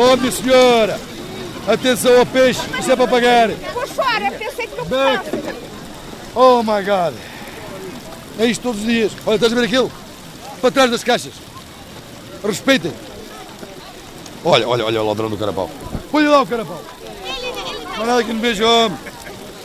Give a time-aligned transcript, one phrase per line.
[0.00, 1.00] Oh, minha senhora!
[1.66, 3.48] Atenção ao peixe, isso é para pagar.
[3.48, 5.28] Vou chorar, pensei que não Back.
[6.36, 7.14] Oh my God!
[8.38, 9.10] É isto todos os dias.
[9.26, 9.90] Olha, estás a ver aquilo?
[10.60, 11.32] Para trás das caixas.
[12.44, 12.92] Respeitem.
[14.44, 15.68] Olha, olha, olha o ladrão do carapau.
[16.12, 16.80] Põe lá o carapau.
[17.96, 18.96] Não há nada que me veja, homem.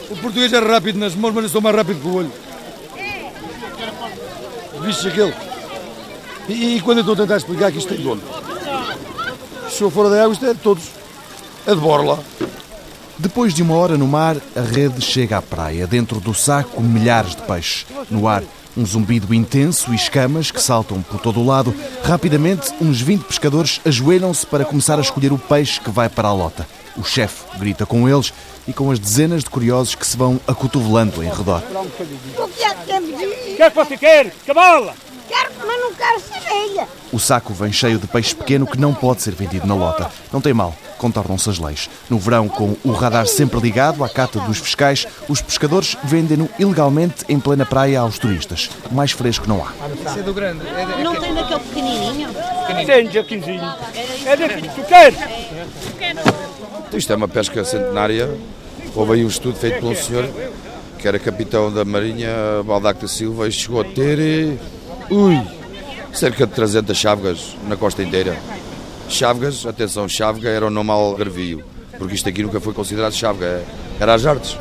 [0.09, 2.31] O português é rápido nas mãos, mas eu sou mais rápido que o olho.
[4.81, 5.33] Viste aquele?
[6.49, 8.42] E, e quando eu estou a tentar explicar que isto tem dono?
[9.73, 10.83] Se eu for da água, isto é de todos.
[11.65, 12.19] É de borla.
[13.17, 15.87] Depois de uma hora no mar, a rede chega à praia.
[15.87, 17.87] Dentro do saco, milhares de peixes.
[18.07, 18.43] No ar,
[18.77, 21.73] um zumbido intenso e escamas que saltam por todo o lado.
[22.03, 26.33] Rapidamente, uns 20 pescadores ajoelham-se para começar a escolher o peixe que vai para a
[26.33, 26.67] lota.
[26.95, 28.31] O chefe grita com eles
[28.67, 31.63] e com as dezenas de curiosos que se vão acotovelando em redor.
[32.37, 34.31] O que é que temos de O que é que você quer?
[34.45, 34.93] Cabala!
[35.27, 36.87] Quero, mas não quero cerveja.
[37.11, 40.09] O saco vem cheio de peixe pequeno que não pode ser vendido na lota.
[40.31, 41.89] Não tem mal, contornam-se as leis.
[42.09, 47.23] No verão, com o radar sempre ligado à cata dos fiscais, os pescadores vendem-no ilegalmente
[47.29, 48.69] em plena praia aos turistas.
[48.91, 49.71] Mais fresco não há.
[51.03, 52.29] Não tem daquele pequenininho?
[52.85, 53.73] Tem, Jaquinzinho.
[54.25, 54.69] É daqui.
[54.69, 55.19] Tu queres?
[56.93, 58.29] Isto é uma pesca centenária.
[58.95, 60.29] Houve aí um estudo feito por um senhor
[60.99, 62.29] que era capitão da Marinha,
[62.65, 64.57] Baldac da Silva, e chegou a ter,
[65.13, 65.41] ui,
[66.13, 68.37] cerca de 300 chávegas na costa inteira.
[69.09, 71.63] Chávegas, atenção, chávega era o nome algarvio,
[71.97, 73.65] porque isto aqui nunca foi considerado chávega, é-
[73.99, 74.57] era as artes.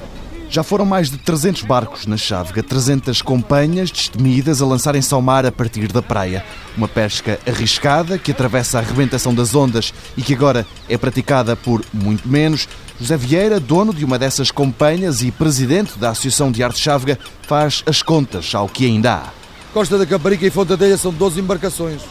[0.50, 5.46] Já foram mais de 300 barcos na Chávega, 300 companhias destemidas a lançarem-se ao mar
[5.46, 6.44] a partir da praia.
[6.76, 11.82] Uma pesca arriscada que atravessa a arrebentação das ondas e que agora é praticada por
[11.90, 12.68] muito menos.
[13.00, 17.82] José Vieira, dono de uma dessas companhias e presidente da Associação de Arte Chávega, faz
[17.86, 19.41] as contas ao que ainda há.
[19.72, 22.02] Costa da Caparica e Fonte Telha são 12 embarcações.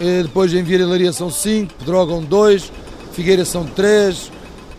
[0.00, 2.70] Eh, Depois em Vira são 5, Pedrógão 2,
[3.12, 4.30] Figueira são 3,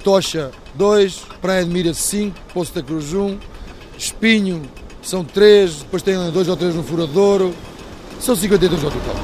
[0.01, 3.37] Tocha 2, Praia de Mira 5, Poço da Cruz 1,
[3.97, 4.61] Espinho
[5.01, 7.53] são 3, depois tem 2 ou 3 no Furadouro.
[8.21, 9.15] São 52 ao total.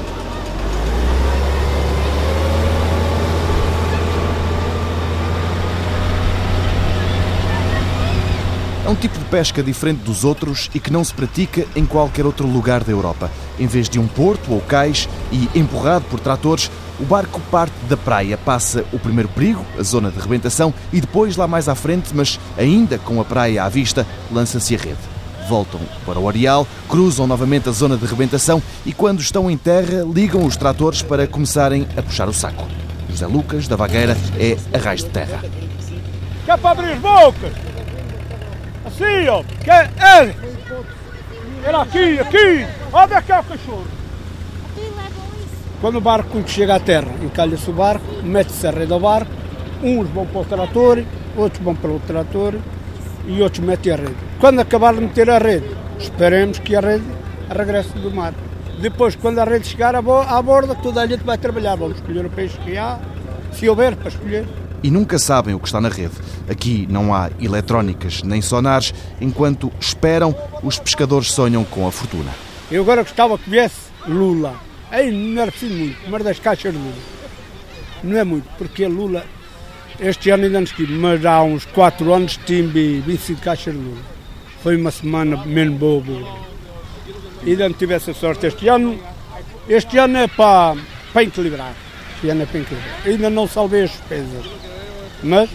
[8.86, 12.24] É um tipo de pesca diferente dos outros e que não se pratica em qualquer
[12.24, 13.28] outro lugar da Europa.
[13.58, 16.70] Em vez de um porto ou cais e empurrado por tratores,
[17.00, 21.36] o barco parte da praia, passa o primeiro perigo, a zona de rebentação, e depois,
[21.36, 25.00] lá mais à frente, mas ainda com a praia à vista, lança-se a rede.
[25.48, 30.04] Voltam para o areal, cruzam novamente a zona de rebentação e, quando estão em terra,
[30.08, 32.68] ligam os tratores para começarem a puxar o saco.
[33.10, 35.42] José Lucas, da Vagueira, é arraiz de terra.
[36.46, 37.65] É para abrir as bocas!
[38.96, 39.42] Assim, ó!
[39.62, 39.90] Que é...
[40.00, 40.34] é.
[41.64, 42.66] Era aqui, aqui!
[42.90, 43.84] Olha aqui o cachorro!
[45.82, 49.30] Quando o barco chega à terra, encalha-se o barco, mete-se a rede ao barco,
[49.82, 51.04] uns vão para o trator,
[51.36, 52.54] outros vão para o trator
[53.26, 54.16] e outros metem a rede.
[54.40, 55.68] Quando acabar de meter a rede,
[55.98, 57.04] esperemos que a rede
[57.50, 58.32] regresse do mar.
[58.80, 61.76] Depois, quando a rede chegar à borda, toda a gente vai trabalhar.
[61.76, 62.98] Vamos escolher o peixe que há,
[63.52, 64.46] se houver para escolher.
[64.82, 66.14] E nunca sabem o que está na rede.
[66.48, 72.32] Aqui não há eletrónicas nem sonares, enquanto esperam, os pescadores sonham com a fortuna.
[72.70, 74.54] Eu agora gostava que viesse Lula.
[74.90, 76.94] Aí não era preciso muito, mas das caixas de Lula.
[78.02, 79.24] Não é muito, porque Lula,
[79.98, 84.02] este ano ainda não estive, mas há uns 4 anos tive 25 caixas de Lula.
[84.62, 86.02] Foi uma semana menos boa.
[87.44, 88.46] E ainda não tive essa sorte.
[88.46, 88.98] Este ano,
[89.68, 90.76] este ano é para,
[91.12, 91.85] para equilibrar.
[92.20, 93.00] Para equilibrar.
[93.04, 94.46] Ainda não salvei as despesas,
[95.22, 95.50] mas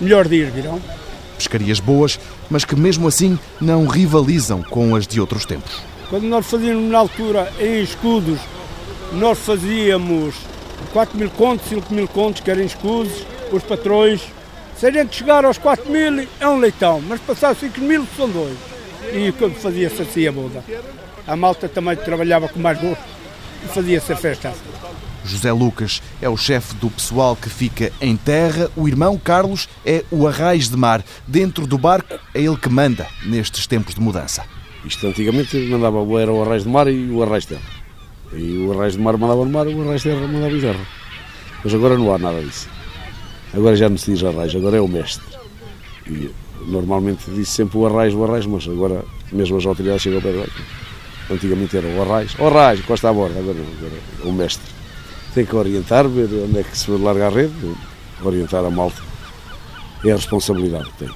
[0.00, 0.80] melhor dias virão.
[1.36, 2.20] Pescarias boas,
[2.50, 5.82] mas que mesmo assim não rivalizam com as de outros tempos.
[6.08, 8.38] Quando nós fazíamos na altura em escudos,
[9.12, 10.34] nós fazíamos
[10.92, 13.12] 4 mil contos, 5 mil contos, que eram escudos,
[13.50, 14.20] os patrões.
[14.78, 18.28] Se a gente chegar aos 4 mil, é um leitão, mas passar 5 mil são
[18.28, 18.56] dois.
[19.12, 20.62] E quando fazia-se assim a boda.
[21.26, 23.02] A malta também trabalhava com mais gosto
[23.64, 24.52] e fazia-se a festa.
[25.24, 28.70] José Lucas é o chefe do pessoal que fica em terra.
[28.76, 31.02] O irmão Carlos é o arraiz de mar.
[31.26, 34.44] Dentro do barco é ele que manda nestes tempos de mudança.
[34.84, 37.84] Isto antigamente mandava, era o arraiz de mar e o arraiz de terra.
[38.34, 40.86] E o arraiz de mar mandava no mar, o arraiz de terra mandava em terra.
[41.64, 42.68] Mas agora não há nada disso.
[43.54, 45.24] Agora já não se diz arraiz, agora é o mestre.
[46.06, 46.30] E
[46.66, 50.50] normalmente disse sempre o arraiz, o arraiz, mas agora mesmo as autoridades chegam ao pé.
[51.30, 54.73] Antigamente era o arraiz, o arraiz, encosta à borda, agora agora é o mestre.
[55.34, 57.74] Tem que orientar, ver onde é que se larga a rede,
[58.22, 59.02] orientar a malta.
[60.04, 61.10] É a responsabilidade que tem.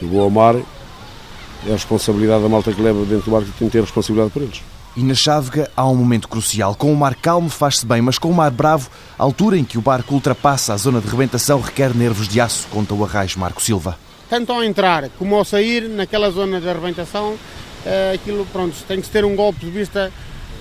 [0.00, 3.52] Eu vou ao mar, é a responsabilidade da malta que leva dentro do barco e
[3.58, 4.62] tem que ter responsabilidade por eles.
[4.96, 6.74] E na Chávega há um momento crucial.
[6.74, 9.78] Com o mar calmo faz-se bem, mas com o mar bravo, a altura em que
[9.78, 13.62] o barco ultrapassa a zona de rebentação requer nervos de aço, conta o arraio Marco
[13.62, 13.98] Silva.
[14.28, 17.36] Tanto ao entrar como ao sair, naquela zona de arrebentação,
[17.84, 20.12] eh, aquilo, pronto, tem que ter um golpe de vista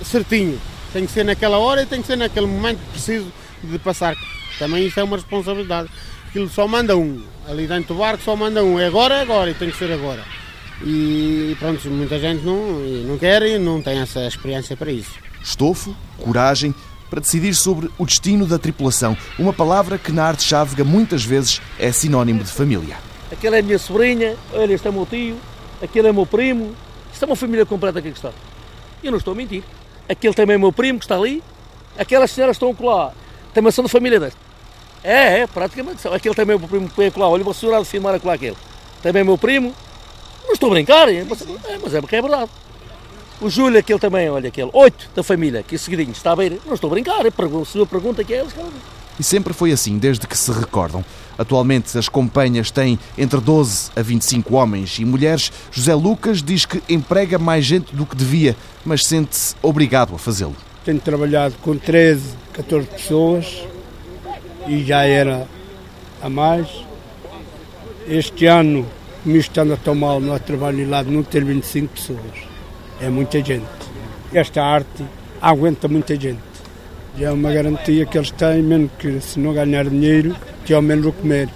[0.04, 0.60] certinho.
[0.94, 3.32] Tem que ser naquela hora e tem que ser naquele momento preciso
[3.64, 4.16] de passar.
[4.58, 5.90] Também isto é uma responsabilidade.
[6.30, 7.24] Aquilo só manda um.
[7.48, 8.80] Ali dentro do barco só manda um.
[8.80, 10.24] É agora, é agora e tem que ser agora.
[10.84, 15.12] E pronto, muita gente não, não quer e não tem essa experiência para isso.
[15.42, 16.74] Estofo, coragem,
[17.10, 19.18] para decidir sobre o destino da tripulação.
[19.40, 22.98] Uma palavra que na arte chávega muitas vezes é sinónimo de família.
[23.32, 25.38] Aquela é a minha sobrinha, olha, este é o meu tio,
[25.82, 26.76] aquele é o meu primo.
[27.12, 28.32] Isto é uma família completa aqui que está.
[29.04, 29.64] Eu não estou a mentir.
[30.10, 31.44] Aquele também é meu primo que está ali.
[31.98, 33.14] Aquelas senhoras estão lá.
[33.54, 34.40] Também são de família desta.
[35.04, 36.14] É, é, praticamente são.
[36.14, 37.30] Aquele também é meu primo que vem lá.
[37.30, 38.58] Olha, vou segurar de filmar lá aquele.
[39.02, 39.74] Também é meu primo.
[40.46, 42.50] Não estou a brincar, é, mas, é, mas é porque é verdade.
[43.40, 44.70] O Júlio, aquele também, olha, aquele.
[44.74, 46.60] Oito da família, aqui seguidinho, está a ver?
[46.66, 47.32] Não estou a brincar, é,
[47.66, 48.54] se eu pergunta que é eles.
[49.20, 51.04] E sempre foi assim, desde que se recordam.
[51.38, 55.52] Atualmente as companhias têm entre 12 a 25 homens e mulheres.
[55.72, 60.56] José Lucas diz que emprega mais gente do que devia, mas sente-se obrigado a fazê-lo.
[60.84, 62.24] Tenho trabalhado com 13,
[62.54, 63.64] 14 pessoas
[64.68, 65.48] e já era
[66.22, 66.68] a mais.
[68.08, 68.86] Este ano,
[69.26, 72.20] me estando tão mal no trabalho lá, não ter 25 pessoas.
[73.02, 73.66] É muita gente.
[74.34, 75.04] Esta arte
[75.42, 76.40] aguenta muita gente.
[77.20, 80.36] É uma garantia que eles têm, mesmo que se não ganhar dinheiro,
[80.68, 81.50] que ao menos o comer.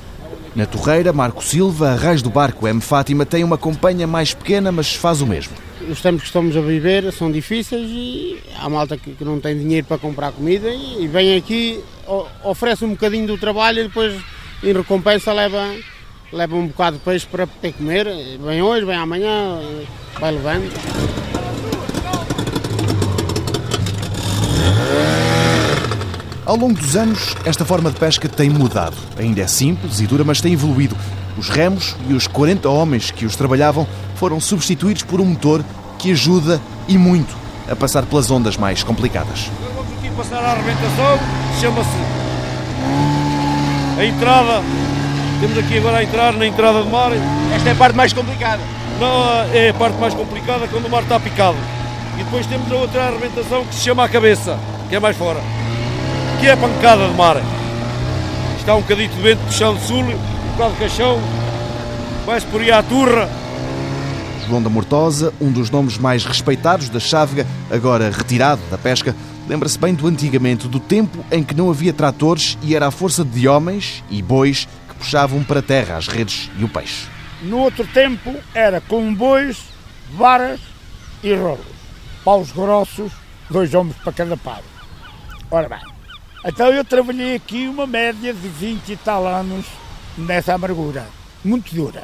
[0.56, 2.80] Na Torreira, Marco Silva, Arrais do Barco, M.
[2.80, 5.54] Fátima, tem uma companhia mais pequena, mas faz o mesmo.
[5.90, 9.86] Os tempos que estamos a viver são difíceis e há malta que não tem dinheiro
[9.86, 11.84] para comprar comida e vem aqui,
[12.44, 14.22] oferece um bocadinho do trabalho e depois,
[14.64, 15.76] em recompensa, leva,
[16.32, 18.08] leva um bocado de peixe para ter comer.
[18.42, 19.60] Vem hoje, vem amanhã,
[20.20, 21.21] vai levando.
[26.44, 28.98] Ao longo dos anos, esta forma de pesca tem mudado.
[29.18, 30.98] Ainda é simples e dura, mas tem evoluído.
[31.38, 35.64] Os remos e os 40 homens que os trabalhavam foram substituídos por um motor
[36.00, 37.36] que ajuda e muito
[37.70, 39.52] a passar pelas ondas mais complicadas.
[39.76, 41.20] Vamos aqui passar a arrebentação,
[41.60, 41.90] chama-se
[44.00, 44.64] a entrada.
[45.40, 47.12] Temos aqui agora a entrar na entrada do mar.
[47.56, 48.62] Esta é a parte mais complicada.
[49.00, 51.58] Não, é a parte mais complicada quando o mar está picado.
[52.20, 54.58] E depois temos a outra arrebentação que se chama a cabeça,
[54.90, 55.40] que é mais fora
[56.42, 57.38] aqui é pancada de mar.
[58.58, 61.20] Está um bocadito de vento do chão de sul, um bocado de caixão,
[62.26, 63.30] vai-se por aí à turra.
[64.48, 69.16] João da Mortosa, um dos nomes mais respeitados da chávega, agora retirado da pesca,
[69.48, 73.24] lembra-se bem do antigamente, do tempo em que não havia tratores e era a força
[73.24, 77.06] de homens e bois que puxavam para a terra as redes e o peixe.
[77.44, 79.60] No outro tempo era com bois,
[80.18, 80.60] varas
[81.22, 81.68] e rolos.
[82.26, 83.12] Paus grossos,
[83.48, 84.62] dois homens para cada par.
[85.52, 85.92] Ora bem,
[86.44, 89.66] então eu trabalhei aqui uma média de 20 e tal anos
[90.18, 91.08] nessa amargura,
[91.44, 92.04] muito dura.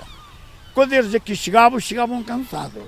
[0.74, 2.84] Quando eles aqui chegavam, chegavam cansados.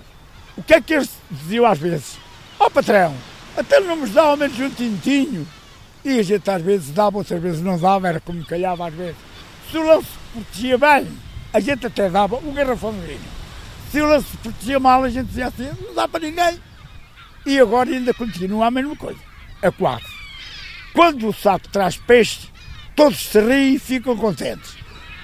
[0.56, 2.18] O que é que eles diziam às vezes?
[2.60, 3.16] Ó oh, patrão,
[3.58, 5.48] até não nos dá ao menos um tintinho.
[6.06, 9.16] E a gente às vezes dava, outras vezes não dava, era como calhava às vezes.
[9.72, 11.08] Se o lance protegia bem,
[11.52, 13.20] a gente até dava um garrafão de vinho.
[13.92, 16.60] Se o lance protegia mal, a gente dizia assim, não dá para ninguém.
[17.46, 19.20] E agora ainda continua a mesma coisa.
[19.62, 20.19] É quase.
[21.00, 22.50] Quando o saco traz peixe,
[22.94, 24.76] todos se riem e ficam contentes.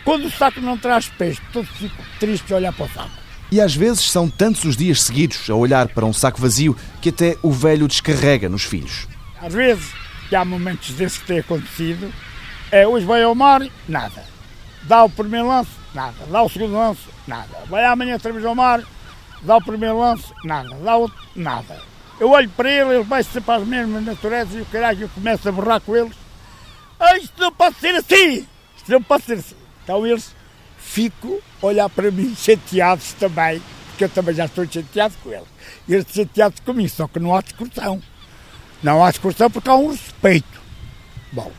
[0.06, 3.12] Quando o saco não traz peixe, todos ficam tristes a olhar para o saco.
[3.52, 7.10] E às vezes são tantos os dias seguidos a olhar para um saco vazio que
[7.10, 9.06] até o velho descarrega nos filhos.
[9.42, 9.92] Às vezes,
[10.30, 12.10] que há momentos desses que tem acontecido,
[12.72, 14.24] é hoje vai ao mar, nada.
[14.84, 16.26] Dá o primeiro lance, nada.
[16.32, 17.66] Dá o segundo lance, nada.
[17.70, 18.82] Vai amanhã outra vez ao mar,
[19.42, 20.74] dá o primeiro lance, nada.
[20.74, 21.95] Dá o nada.
[22.20, 25.10] Eu olho para ele, ele vai ser para as mesmas naturezas e o caralho eu
[25.10, 26.16] começo a borrar com eles.
[27.00, 28.48] Ah, isto não pode ser assim!
[28.78, 29.56] Isto não pode ser assim.
[29.84, 30.34] Então eles
[30.78, 35.48] ficam a olhar para mim chateados também, porque eu também já estou chateado com eles.
[35.90, 38.02] Eles chateados comigo, só que não há discussão.
[38.82, 40.62] Não há discussão porque há um respeito.
[41.34, 41.52] Bom,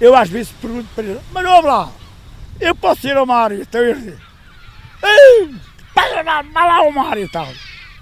[0.00, 1.92] eu às vezes pergunto para eles, mas não lá,
[2.60, 3.52] eu posso ir ao mar?
[3.52, 4.18] Então eles dizem,
[5.00, 7.48] vai lá ao mar e tal.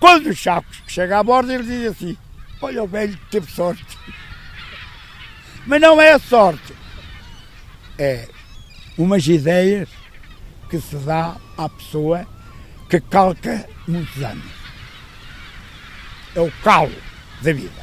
[0.01, 2.17] Quando o Chaves chega à borda, ele diz assim:
[2.61, 3.99] Olha, o velho teve sorte.
[5.67, 6.75] Mas não é a sorte,
[7.99, 8.27] é
[8.97, 9.89] umas ideias
[10.71, 12.27] que se dá à pessoa
[12.89, 14.51] que calca muitos anos.
[16.35, 16.95] É o calo
[17.43, 17.80] da vida.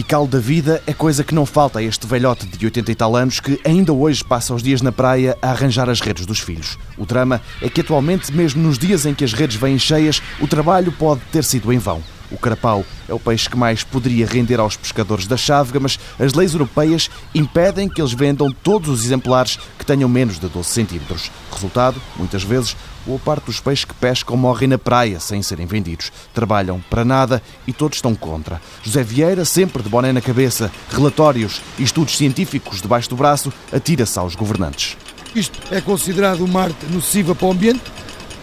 [0.00, 2.94] E calo da vida é coisa que não falta a este velhote de 80 e
[2.94, 6.40] tal anos que ainda hoje passa os dias na praia a arranjar as redes dos
[6.40, 6.78] filhos.
[6.96, 10.48] O drama é que atualmente, mesmo nos dias em que as redes vêm cheias, o
[10.48, 12.02] trabalho pode ter sido em vão.
[12.30, 16.32] O carapau é o peixe que mais poderia render aos pescadores da chávega, mas as
[16.32, 21.30] leis europeias impedem que eles vendam todos os exemplares que tenham menos de 12 centímetros.
[21.52, 26.12] Resultado, muitas vezes, boa parte dos peixes que pescam morrem na praia sem serem vendidos.
[26.32, 28.60] Trabalham para nada e todos estão contra.
[28.82, 34.18] José Vieira, sempre de boné na cabeça, relatórios e estudos científicos debaixo do braço, atira-se
[34.18, 34.96] aos governantes.
[35.34, 37.82] Isto é considerado uma arte nociva para o ambiente?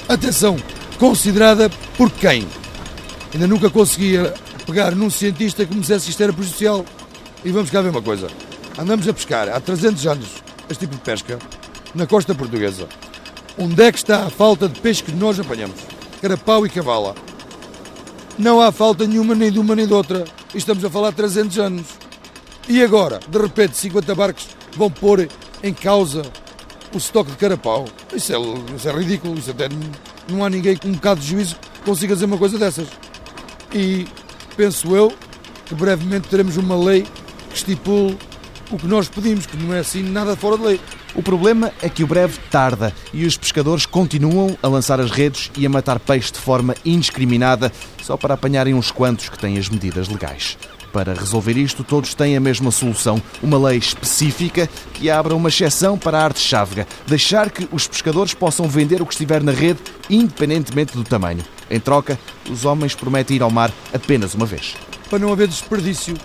[0.08, 0.58] Atenção,
[0.98, 2.48] considerada por quem?
[3.38, 4.34] Ainda nunca conseguia
[4.66, 6.84] pegar num cientista que me dissesse que isto era prejudicial.
[7.46, 8.28] E vamos cá ver uma coisa.
[8.76, 10.28] Andamos a pescar há 300 anos
[10.68, 11.38] este tipo de pesca
[11.94, 12.88] na costa portuguesa.
[13.56, 15.80] Onde é que está a falta de peixe que nós apanhamos?
[16.20, 17.14] Carapau e cavala.
[18.40, 20.26] Não há falta nenhuma, nem de uma nem de outra.
[20.56, 21.86] E estamos a falar de 300 anos.
[22.68, 25.30] E agora, de repente, 50 barcos vão pôr
[25.62, 26.24] em causa
[26.92, 27.86] o estoque de carapau.
[28.12, 29.38] Isso é, isso é ridículo.
[29.38, 29.70] Isso até
[30.28, 32.88] não há ninguém com um bocado de juízo que consiga dizer uma coisa dessas.
[33.74, 34.08] E
[34.56, 35.14] penso eu
[35.66, 37.06] que brevemente teremos uma lei
[37.50, 38.18] que estipule
[38.72, 40.82] o que nós pedimos, que não é assim nada fora de lei.
[41.16, 45.50] O problema é que o breve tarda e os pescadores continuam a lançar as redes
[45.58, 47.72] e a matar peixe de forma indiscriminada
[48.04, 50.58] só para apanharem uns quantos que têm as medidas legais.
[50.92, 55.98] Para resolver isto, todos têm a mesma solução: uma lei específica que abra uma exceção
[55.98, 59.80] para a arte chávega, deixar que os pescadores possam vender o que estiver na rede,
[60.10, 61.44] independentemente do tamanho.
[61.70, 62.20] Em troca,
[62.50, 64.76] os homens prometem ir ao mar apenas uma vez.
[65.10, 66.16] Para não haver desperdício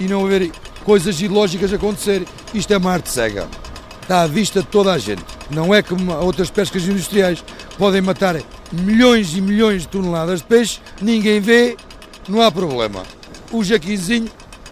[0.00, 0.50] e não haver
[0.84, 3.48] coisas ilógicas a acontecer, isto é uma arte cega.
[4.02, 5.24] Está à vista de toda a gente.
[5.50, 7.44] Não é como outras pescas industriais
[7.78, 8.36] podem matar
[8.72, 11.76] milhões e milhões de toneladas de peixe, ninguém vê,
[12.28, 13.02] não há problema
[13.54, 14.28] o jaquinzinho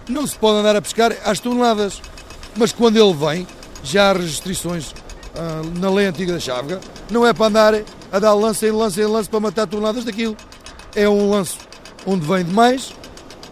[0.08, 2.02] não se pode andar a pescar às toneladas.
[2.56, 3.46] Mas quando ele vem,
[3.84, 4.92] já há restrições
[5.36, 6.80] ah, na lei antiga da chávega,
[7.10, 7.74] não é para andar
[8.12, 10.36] a dar lance em lance em lance para matar toneladas daquilo.
[10.94, 11.56] É um lance
[12.06, 12.92] onde vem demais,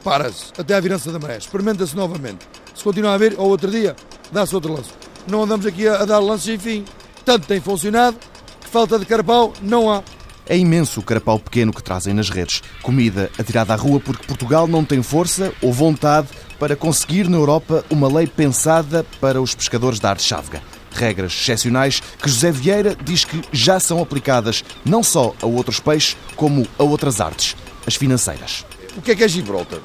[0.05, 2.47] para-se até à virança da maré, experimenta-se novamente.
[2.75, 3.97] Se continuar a ver, ao outro dia,
[4.31, 4.91] dá-se outro lance.
[5.27, 6.85] Não andamos aqui a, a dar lances sem fim.
[7.25, 8.17] Tanto tem funcionado
[8.61, 10.03] que falta de carapau não há.
[10.47, 12.63] É imenso o carapau pequeno que trazem nas redes.
[12.83, 17.85] Comida atirada à rua porque Portugal não tem força ou vontade para conseguir na Europa
[17.89, 20.61] uma lei pensada para os pescadores da arte chávega.
[20.93, 26.17] Regras excepcionais que José Vieira diz que já são aplicadas não só a outros peixes,
[26.37, 27.57] como a outras artes,
[27.87, 28.65] as financeiras.
[28.97, 29.81] O que é que é Gibraltar?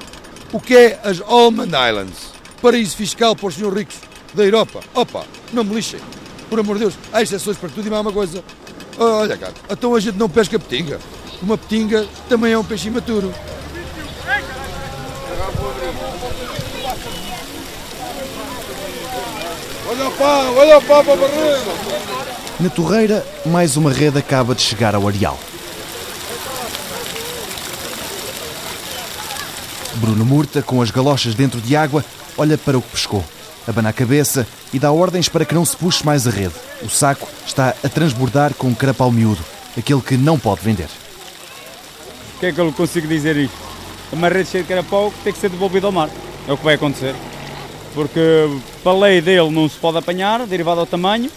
[0.52, 2.32] O que é as Almond Islands?
[2.60, 3.96] Paraíso fiscal para os senhores ricos
[4.34, 4.80] da Europa?
[4.94, 6.00] Opa, não me lixem.
[6.48, 8.42] Por amor de Deus, há exceções para tudo e mais uma coisa.
[8.98, 10.98] Olha, cara, então a gente não pesca petinga.
[11.42, 13.32] Uma petinga também é um peixe imaturo.
[19.88, 21.60] Olha o pau, olha o pau para barreira.
[22.58, 25.38] Na torreira, mais uma rede acaba de chegar ao areal.
[29.96, 32.04] Bruno Murta, com as galochas dentro de água,
[32.36, 33.24] olha para o que pescou
[33.66, 36.54] abana a cabeça e dá ordens para que não se puxe mais a rede.
[36.82, 39.44] O saco está a transbordar com um carapau miúdo,
[39.76, 40.88] aquele que não pode vender.
[42.36, 43.56] O que é que eu consigo dizer isto?
[44.12, 46.08] Uma rede cheia de carapau tem que ser devolvida ao mar.
[46.46, 47.14] É o que vai acontecer.
[47.96, 48.20] Porque
[48.84, 51.30] a lei dele não se pode apanhar, derivado ao tamanho,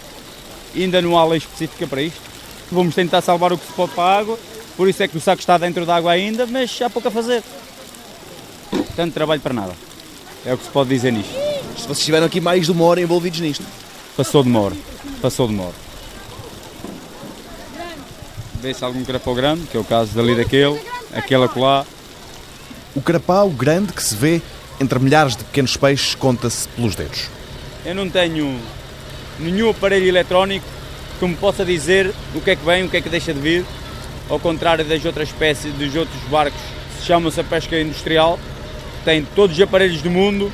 [0.76, 2.20] ainda não há lei específica para isto.
[2.70, 4.38] Vamos tentar salvar o que se pode para a água,
[4.76, 7.12] por isso é que o saco está dentro da água ainda, mas há pouco a
[7.12, 7.42] fazer.
[8.94, 9.72] Tanto trabalho para nada.
[10.46, 11.32] É o que se pode dizer nisto.
[11.78, 13.64] Vocês estiveram aqui mais de uma hora envolvidos nisto.
[14.18, 14.76] Passou de uma hora.
[15.22, 15.76] Passou de uma hora.
[18.62, 20.78] Vê-se algum carapau grande, que é o caso dali daquele,
[21.14, 21.86] aquele acolá.
[22.94, 24.42] O carapau grande que se vê
[24.80, 27.28] entre milhares de pequenos peixes conta-se pelos dedos.
[27.86, 28.60] Eu não tenho
[29.40, 30.66] nenhum aparelho eletrónico
[31.20, 33.40] que me possa dizer o que é que vem, o que é que deixa de
[33.40, 33.66] vir,
[34.30, 36.60] ao contrário das outras espécies, dos outros barcos,
[37.00, 38.40] se chama-se a pesca industrial,
[39.04, 40.52] tem todos os aparelhos do mundo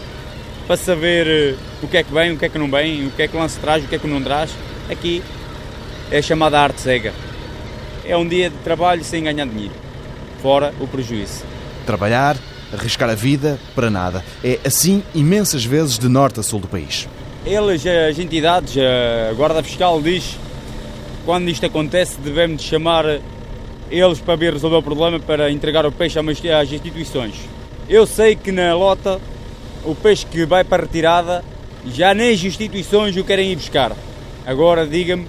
[0.65, 3.11] para saber eh, o que é que vem, o que é que não vem, o
[3.11, 4.51] que é que lance traz, o que é que não traz.
[4.89, 5.21] Aqui
[6.09, 7.13] é chamada arte cega.
[8.03, 9.73] É um dia de trabalho sem ganhar dinheiro,
[10.41, 11.43] fora o prejuízo.
[11.85, 12.37] Trabalhar,
[12.75, 14.23] arriscar a vida para nada.
[14.43, 17.07] É assim imensas vezes de norte a sul do país.
[17.45, 20.37] Eles, as entidades, a Guarda Fiscal diz
[21.25, 23.19] quando isto acontece devemos chamar
[23.89, 27.35] eles para vir resolver o problema para entregar o peixe às instituições.
[27.89, 29.19] Eu sei que na lota
[29.83, 31.43] o peixe que vai para a retirada,
[31.85, 33.95] já nem as instituições o querem ir buscar.
[34.45, 35.27] Agora diga-me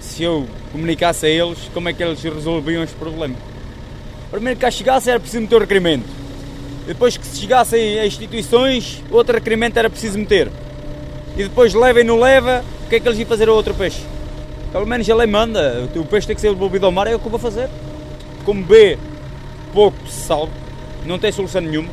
[0.00, 3.34] se eu comunicasse a eles como é que eles resolviam este problema.
[4.30, 6.06] Primeiro que cá chegasse era preciso meter o requerimento.
[6.88, 10.50] Depois que se chegassem a instituições, outro requerimento era preciso meter.
[11.36, 13.74] E depois leva e não leva, o que é que eles iam fazer a outro
[13.74, 14.00] peixe?
[14.72, 17.18] Pelo menos a lei manda, o peixe tem que ser devolvido ao mar, é o
[17.18, 17.68] que eu vou fazer.
[18.42, 18.98] Como B,
[19.74, 20.50] pouco se salva,
[21.04, 21.90] não tem solução nenhuma.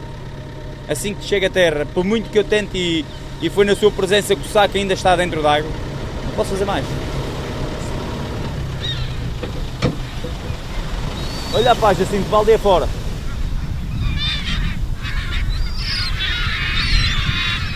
[0.88, 3.06] Assim que chega a terra, por muito que eu tente e,
[3.42, 5.70] e foi na sua presença que o saco ainda está dentro d'água,
[6.24, 6.86] não posso fazer mais.
[11.54, 12.88] Olha a paz assim de balde fora.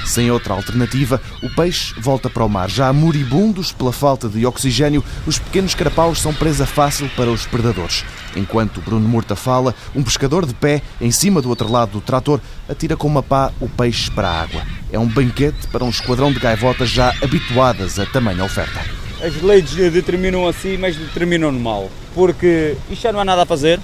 [0.09, 2.67] Sem outra alternativa, o peixe volta para o mar.
[2.67, 8.03] Já moribundos pela falta de oxigênio, os pequenos carapaus são presa fácil para os predadores.
[8.35, 12.41] Enquanto Bruno Murta fala, um pescador de pé, em cima do outro lado do trator,
[12.67, 14.63] atira com uma pá o peixe para a água.
[14.91, 18.83] É um banquete para um esquadrão de gaivotas já habituadas a tamanha oferta.
[19.21, 21.87] As leis determinam assim, mas determinam mal.
[22.15, 23.79] Porque isto já não há nada a fazer.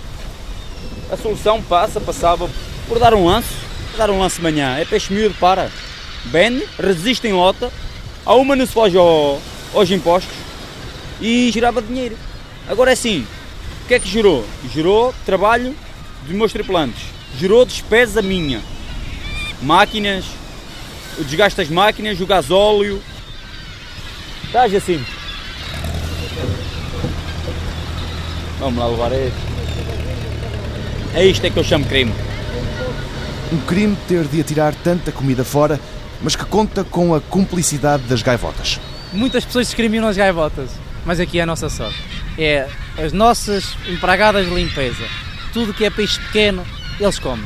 [1.12, 2.50] A solução passa, passava
[2.88, 3.53] por dar um lance,
[3.96, 4.75] dar um lance de manhã.
[4.75, 5.70] É peixe miúdo, para
[6.25, 7.72] bende, resiste em lota,
[8.25, 9.41] a uma não se foge ao,
[9.74, 10.36] aos impostos
[11.22, 12.17] e girava dinheiro.
[12.67, 13.25] Agora é assim,
[13.84, 14.46] o que é que gerou?
[14.74, 15.75] Gerou trabalho
[16.24, 17.03] dos meus tripulantes,
[17.38, 18.62] gerou despesa minha,
[19.62, 20.25] máquinas,
[21.17, 23.01] o desgaste das máquinas, o gasóleo,
[24.46, 25.03] estás assim.
[28.60, 29.38] Vamos lá levar este.
[31.13, 32.12] É isto é que eu chamo crime.
[33.53, 35.79] Um crime ter de atirar tanta comida fora
[36.22, 38.79] mas que conta com a cumplicidade das gaivotas.
[39.13, 40.69] Muitas pessoas discriminam as gaivotas,
[41.05, 42.01] mas aqui é a nossa sorte.
[42.38, 42.67] É
[42.98, 45.05] as nossas empregadas de limpeza.
[45.53, 46.65] Tudo que é peixe pequeno,
[47.00, 47.45] eles comem.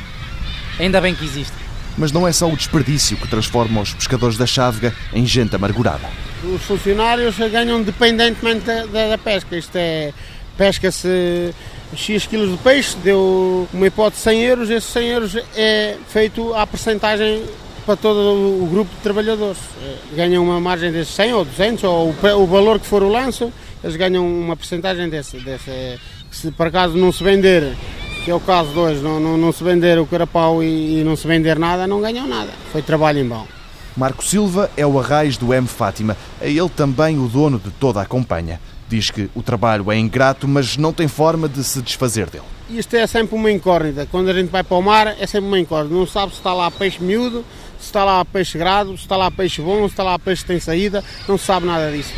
[0.78, 1.52] Ainda bem que existe.
[1.96, 6.08] Mas não é só o desperdício que transforma os pescadores da chávega em gente amargurada.
[6.42, 9.56] Os funcionários ganham independentemente da, da, da pesca.
[9.56, 10.12] Isto é,
[10.56, 11.54] pesca-se
[11.94, 16.54] X quilos de peixe, deu uma hipótese de 100 euros, esses 100 euros é feito
[16.54, 17.44] à percentagem
[17.90, 19.58] para todo o grupo de trabalhadores.
[19.82, 23.52] Eh, ganham uma margem desses 100 ou 200, ou o, valor que for o lanço,
[23.82, 25.98] eles ganham uma porcentagem desse, desse.
[26.30, 27.76] Se por acaso não se vender,
[28.24, 31.04] que é o caso de hoje, não, não, não se vender o carapau e, e,
[31.04, 32.50] não se vender nada, não ganham nada.
[32.70, 33.48] Foi trabalho em vão.
[33.96, 38.00] Marco Silva é o arraiz do M Fátima, é ele também o dono de toda
[38.00, 38.60] a companhia.
[38.88, 42.44] Diz que o trabalho é ingrato, mas não tem forma de se desfazer dele.
[42.70, 44.06] Isto é sempre uma incógnita.
[44.08, 45.94] Quando a gente vai para o mar, é sempre uma incógnita.
[45.94, 47.44] Não sabe se está lá peixe miúdo,
[47.80, 50.48] se está lá peixe grado, se está lá peixe bom, se está lá peixe que
[50.48, 52.12] tem saída, não se sabe nada disso.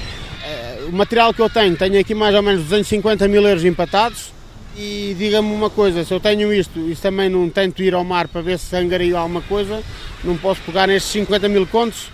[0.44, 4.32] Eh, o material que eu tenho, tenho aqui mais ou menos 250 mil euros empatados
[4.76, 8.26] e diga-me uma coisa, se eu tenho isto e também não tento ir ao mar
[8.26, 9.82] para ver se angario alguma coisa,
[10.24, 12.10] não posso pegar nestes 50 mil contos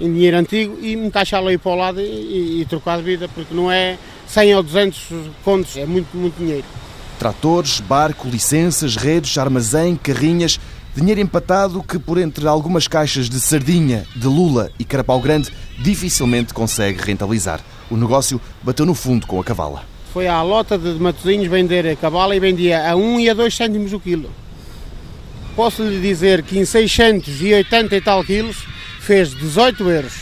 [0.00, 3.04] em dinheiro antigo e me taxá-lo aí para o lado e, e, e trocar de
[3.04, 5.08] vida, porque não é 100 ou 200
[5.44, 6.64] contos, é muito, muito dinheiro.
[7.18, 10.58] Tratores, barco, licenças, redes, armazém, carrinhas
[10.94, 16.52] Dinheiro empatado que, por entre algumas caixas de sardinha, de lula e carapau grande, dificilmente
[16.52, 17.60] consegue rentabilizar.
[17.88, 19.84] O negócio bateu no fundo com a cavala.
[20.12, 23.54] Foi à lota de Matosinhos vender a cavala e vendia a 1 e a 2
[23.54, 24.30] cêntimos o quilo.
[25.54, 28.64] Posso lhe dizer que em 680 e tal quilos
[28.98, 30.12] fez 18 euros.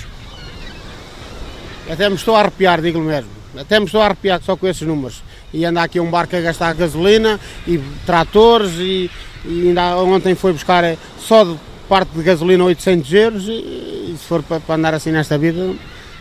[1.91, 3.31] Até me estou a arrepiar, digo mesmo.
[3.57, 5.23] Até me estou a arrepiar só com esses números.
[5.53, 9.11] E anda aqui um barco a gastar gasolina e tratores e,
[9.45, 11.57] e ainda ontem foi buscar só de
[11.89, 15.75] parte de gasolina 800 euros e, se for para, andar assim nesta vida...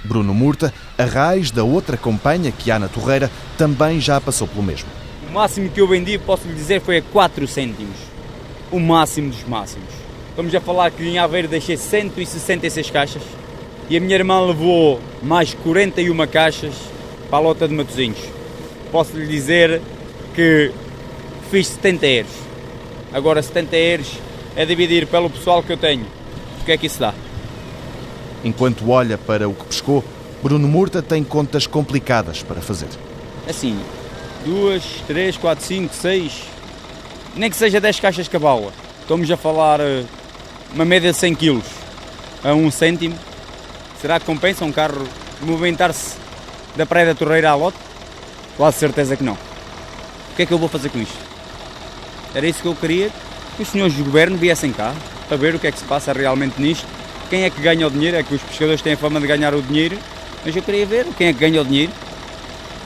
[0.04, 4.64] Bruno Murta, a raiz da outra companhia que há na Torreira, também já passou pelo
[4.64, 4.88] mesmo.
[5.30, 7.98] O máximo que eu vendi, posso lhe dizer, foi a 4 cêntimos.
[8.72, 9.90] O máximo dos máximos.
[10.38, 13.24] Vamos a falar que em Aveiro deixei 166 caixas
[13.90, 16.74] e a minha irmã levou mais 41 caixas
[17.30, 18.37] para a lota de Matosinhos.
[18.92, 19.82] Posso lhe dizer
[20.34, 20.72] que
[21.50, 22.32] fiz 70 euros.
[23.14, 24.08] Agora 70 euros
[24.56, 26.06] é dividir pelo pessoal que eu tenho.
[26.62, 27.14] O que é que isso dá?
[28.44, 30.04] Enquanto olha para o que pescou,
[30.42, 32.90] Bruno Murta tem contas complicadas para fazer.
[33.50, 33.80] Assim,
[34.46, 36.44] duas, três, quatro, cinco, seis,
[37.36, 38.72] nem que seja 10 caixas de cabala.
[39.02, 40.04] Estamos a falar eh,
[40.74, 41.62] uma média de 100 kg
[42.44, 43.18] a um cêntimo.
[44.02, 45.08] Será que compensa um carro
[45.42, 46.16] movimentar-se
[46.76, 47.87] da Praia da Torreira à lote?
[48.58, 49.34] Quase certeza que não.
[49.36, 51.16] O que é que eu vou fazer com isto?
[52.34, 53.12] Era isso que eu queria,
[53.56, 54.94] que os senhores do governo viessem cá
[55.28, 56.86] para ver o que é que se passa realmente nisto.
[57.30, 58.18] Quem é que ganha o dinheiro?
[58.18, 59.98] É que os pescadores têm a fama de ganhar o dinheiro,
[60.44, 61.92] mas eu queria ver quem é que ganha o dinheiro.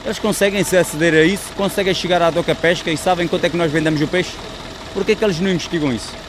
[0.04, 3.48] Eles conseguem se aceder a isso, conseguem chegar à doca pesca e sabem quanto é
[3.48, 4.32] que nós vendemos o peixe.
[4.92, 6.21] Por que é que eles não investigam isso?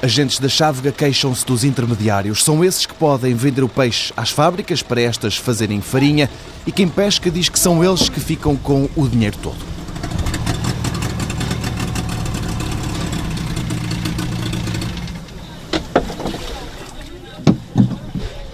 [0.00, 2.44] Agentes da Chávega queixam-se dos intermediários.
[2.44, 6.30] São esses que podem vender o peixe às fábricas para estas fazerem farinha
[6.64, 9.56] e quem pesca diz que são eles que ficam com o dinheiro todo.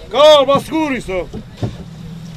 [0.09, 1.27] Calma, segure isso!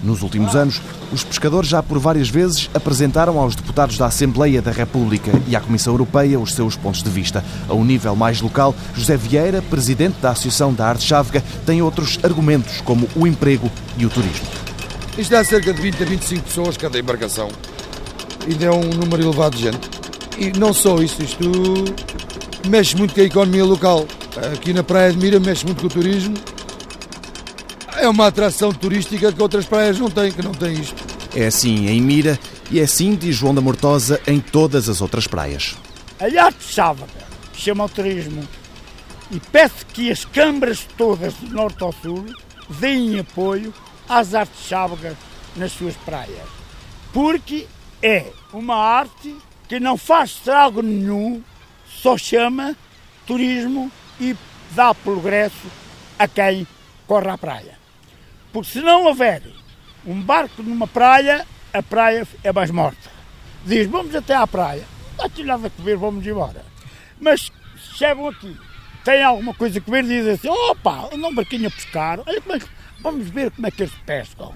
[0.09, 0.81] Nos últimos anos,
[1.12, 5.61] os pescadores já por várias vezes apresentaram aos deputados da Assembleia da República e à
[5.61, 7.44] Comissão Europeia os seus pontos de vista.
[7.68, 12.18] A um nível mais local, José Vieira, presidente da Associação da Arte Chávega, tem outros
[12.23, 14.47] argumentos, como o emprego e o turismo.
[15.18, 17.51] Isto dá cerca de 20 a 25 pessoas cada embarcação.
[18.51, 19.90] Ainda é um número elevado de gente.
[20.38, 21.44] E não só isso, isto
[22.66, 24.07] mexe muito com a economia local.
[24.55, 26.35] Aqui na Praia de Mira mexe muito com o turismo.
[28.00, 31.02] É uma atração turística que outras praias não têm, que não têm isto.
[31.34, 32.38] É assim em Mira
[32.70, 35.76] e é assim, diz João da Mortosa, em todas as outras praias.
[36.20, 37.11] A arte sábado
[37.52, 38.46] chama o turismo
[39.32, 42.24] e peço que as câmaras todas do norte ao sul
[42.68, 43.74] deem apoio
[44.08, 45.16] às artes chávegas
[45.56, 46.48] nas suas praias.
[47.12, 47.66] Porque
[48.00, 49.37] é uma arte
[49.68, 51.42] que não faz estrago nenhum,
[52.00, 52.76] só chama
[53.26, 54.37] turismo e
[54.70, 55.66] dá progresso
[56.16, 56.66] a quem
[57.06, 57.78] corre à praia.
[58.59, 59.40] Porque se não houver
[60.05, 63.09] um barco numa praia, a praia é mais morta.
[63.64, 64.85] Diz, vamos até à praia,
[65.16, 66.64] não há nada a comer, vamos embora.
[67.21, 67.53] Mas
[67.94, 68.57] chegam aqui,
[69.05, 72.57] têm alguma coisa a comer, dizem assim, opa, andam um barquinho a pescar, olha como
[72.57, 72.66] é que,
[73.01, 74.53] vamos ver como é que eles pescam.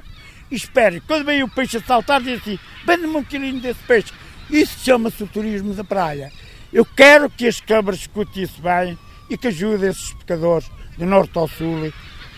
[0.50, 4.12] E esperem, quando vem o peixe a saltar, dizem assim, vende-me um quilinho desse peixe.
[4.50, 6.32] Isso chama-se o turismo da praia.
[6.72, 8.98] Eu quero que as câmaras escutem isso bem
[9.30, 11.92] e que ajudem esses pescadores do norte ao sul.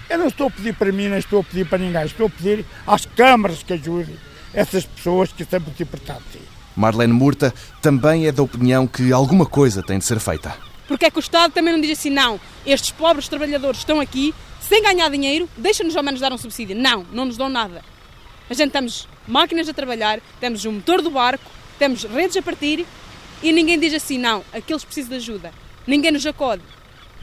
[0.08, 2.30] Eu não estou a pedir para mim, nem estou a pedir para ninguém, estou a
[2.30, 4.16] pedir às câmaras que ajudem
[4.52, 6.40] essas pessoas que é muito importante.
[6.76, 10.56] Marlene Murta também é da opinião que alguma coisa tem de ser feita.
[10.86, 14.34] Porque é que o Estado também não diz assim, não, estes pobres trabalhadores estão aqui,
[14.60, 16.76] sem ganhar dinheiro, deixa-nos ao menos dar um subsídio.
[16.76, 17.82] Não, não nos dão nada.
[18.48, 22.86] A gente temos máquinas a trabalhar, temos o motor do barco, temos redes a partir
[23.42, 25.52] e ninguém diz assim, não, aqueles precisam de ajuda.
[25.86, 26.62] Ninguém nos acode.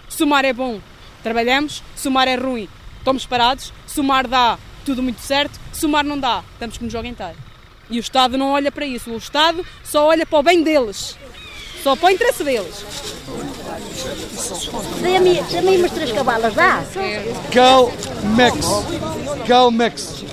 [0.10, 0.80] Se o mar é bom,
[1.22, 1.84] trabalhamos.
[1.96, 3.74] Se o mar é ruim, estamos parados.
[3.88, 5.60] Se o mar dá, tudo muito certo.
[5.74, 7.34] Se o mar não dá, estamos que nos orientar.
[7.90, 9.12] E o Estado não olha para isso.
[9.12, 11.18] O Estado só olha para o bem deles.
[11.84, 12.86] Só para o interesse deles.
[15.02, 16.84] Dê-me umas três cavalas, dá?
[17.52, 18.66] Calmex.
[19.48, 20.24] Calmex.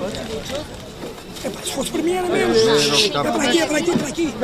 [1.65, 2.55] Se fosse para mim era mesmo.
[3.09, 4.35] É para aqui, é para aqui, é para aqui.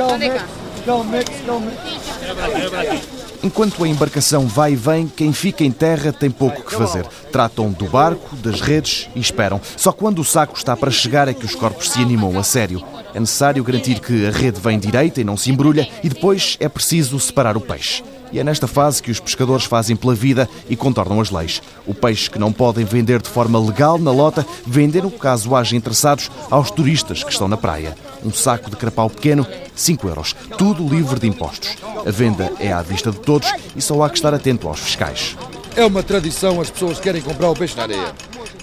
[0.85, 3.24] Calmex, Calmex.
[3.45, 7.05] Enquanto a embarcação vai e vem, quem fica em terra tem pouco que fazer.
[7.31, 9.61] Tratam do barco, das redes e esperam.
[9.77, 12.83] Só quando o saco está para chegar é que os corpos se animam a sério.
[13.13, 16.67] É necessário garantir que a rede vem direita e não se embrulha e depois é
[16.67, 18.03] preciso separar o peixe.
[18.31, 21.61] E é nesta fase que os pescadores fazem pela vida e contornam as leis.
[21.85, 26.31] O peixe que não podem vender de forma legal na lota, vendem, caso haja interessados,
[26.49, 27.95] aos turistas que estão na praia.
[28.25, 30.35] Um saco de carapau pequeno, 5 euros.
[30.57, 31.77] Tudo livre de impostos.
[32.05, 35.37] A venda é à vista de todos e só há que estar atento aos fiscais.
[35.75, 38.13] É uma tradição, as pessoas querem comprar o peixe na areia.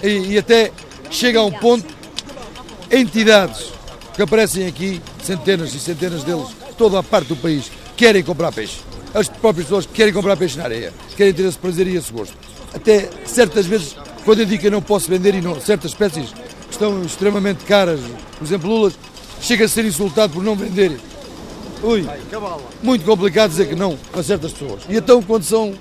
[0.03, 0.73] E, e até
[1.11, 1.87] chega a um ponto,
[2.91, 3.73] entidades
[4.15, 8.81] que aparecem aqui, centenas e centenas deles, toda a parte do país, querem comprar peixe
[9.15, 12.13] as próprias pessoas que querem comprar peixe na areia, querem ter esse prazer e esse
[12.13, 12.37] gosto.
[12.75, 16.33] Até certas vezes, quando eu digo que eu não posso vender e não, certas espécies
[16.33, 18.01] que estão extremamente caras,
[18.39, 18.95] por exemplo, lulas,
[19.43, 20.97] chega a ser insultado por não venderem.
[21.83, 22.09] Ui,
[22.81, 24.83] muito complicado dizer que não a certas pessoas.
[24.89, 25.75] E então, quando são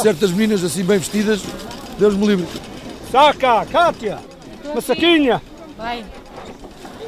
[0.00, 1.42] certas meninas assim bem vestidas,
[1.98, 2.46] Deus me livre.
[3.10, 4.20] Saca, Cátia,
[4.64, 5.42] uma saquinha.
[5.76, 6.04] Vai.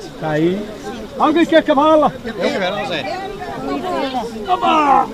[0.02, 0.60] Está aí.
[1.18, 2.12] Alguém quer cavala?
[2.24, 3.30] Eu quero, Zé.
[4.48, 5.08] Oba!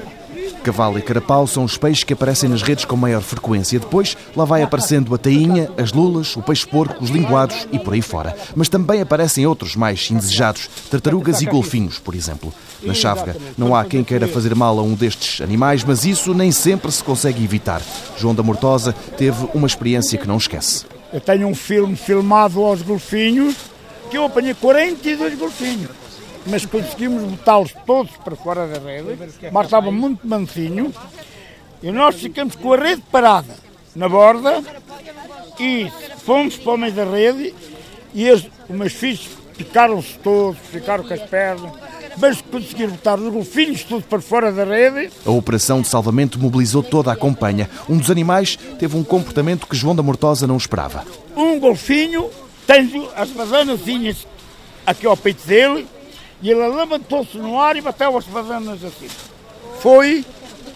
[0.63, 3.79] Cavalo e carapau são os peixes que aparecem nas redes com maior frequência.
[3.79, 8.03] Depois, lá vai aparecendo a tainha, as lulas, o peixe-porco, os linguados e por aí
[8.03, 8.37] fora.
[8.55, 12.53] Mas também aparecem outros mais indesejados, tartarugas e golfinhos, por exemplo.
[12.83, 16.53] Na chávega, não há quem queira fazer mal a um destes animais, mas isso nem
[16.53, 17.81] sempre se consegue evitar.
[18.17, 20.85] João da Mortosa teve uma experiência que não esquece.
[21.13, 23.57] Eu tenho um filme filmado aos golfinhos
[24.11, 26.08] que eu apanhei 42 golfinhos
[26.49, 29.19] mas conseguimos botá-los todos para fora da rede.
[29.49, 30.93] O mar estava muito mansinho
[31.83, 33.55] e nós ficamos com a rede parada
[33.95, 34.63] na borda
[35.59, 35.91] e
[36.25, 37.55] fomos para o meio da rede
[38.15, 41.73] e os meus filhos picaram-se todos, ficaram com as pernas,
[42.17, 45.11] mas conseguiram botar os golfinhos todos para fora da rede.
[45.27, 47.69] A operação de salvamento mobilizou toda a companhia.
[47.89, 51.05] Um dos animais teve um comportamento que João da Mortosa não esperava.
[51.37, 52.31] Um golfinho
[52.67, 54.27] tem as badanazinhas
[54.87, 55.87] aqui ao peito dele
[56.41, 59.09] e ele levantou-se no ar e bateu as bananas assim.
[59.81, 60.25] Foi,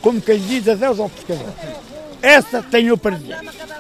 [0.01, 1.53] como quem diz, adeus ao pescador.
[2.20, 3.38] Essa tenho para dizer.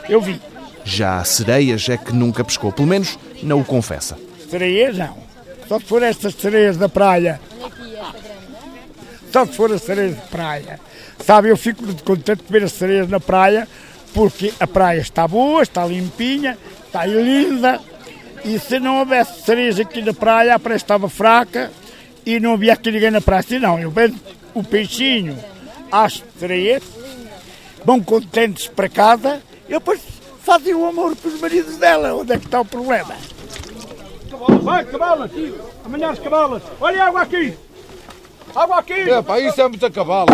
[0.08, 0.40] Eu vi.
[0.84, 4.18] Já a sereias é que nunca pescou, pelo menos não o confessa.
[4.48, 5.16] Sereias não.
[5.68, 7.40] Só se for estas sereias da praia.
[9.32, 10.80] Só se for as sereias da praia.
[11.24, 13.68] Sabe, eu fico muito contente de ver as sereias na praia,
[14.12, 17.80] porque a praia está boa, está limpinha, está linda
[18.44, 21.70] E se não houvesse cereja aqui na praia, a praia estava fraca
[22.26, 23.42] e não havia aqui ninguém na praia.
[23.42, 24.14] Se não, eu vejo
[24.54, 25.38] o peixinho
[25.90, 26.82] às três,
[27.84, 30.00] vão contentes para casa e depois
[30.42, 32.14] fazem o amor pelos maridos dela.
[32.14, 33.14] Onde é que está o problema?
[34.62, 35.30] Vai, cavalas!
[35.84, 36.62] Amanhã as cavalas!
[36.80, 37.54] Olha a água aqui!
[38.54, 38.92] Água aqui!
[38.92, 40.28] É, pá, isso é muita cavalo.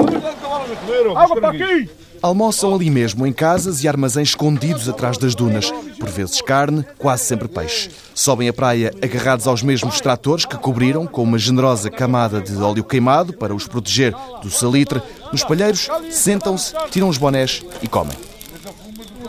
[1.16, 1.90] Água para aqui!
[2.20, 5.70] Almoçam ali mesmo, em casas e armazéns escondidos atrás das dunas.
[5.98, 7.90] Por vezes carne, quase sempre peixe.
[8.14, 12.82] Sobem a praia agarrados aos mesmos tratores que cobriram com uma generosa camada de óleo
[12.82, 15.00] queimado para os proteger do salitre.
[15.32, 18.16] Nos palheiros, sentam-se, tiram os bonés e comem.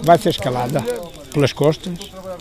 [0.03, 0.81] Vai ser escalada
[1.31, 1.93] pelas costas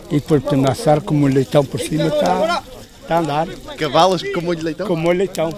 [0.09, 2.63] e depois podemos assar com o leitão por cima está,
[3.01, 3.47] está a andar.
[3.77, 4.87] Cavalas com molho leitão?
[4.87, 5.51] Com molho leitão.